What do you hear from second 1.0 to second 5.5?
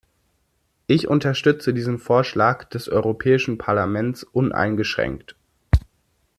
unterstütze diesen Vorschlag des Europäischen Parlaments uneingeschränkt.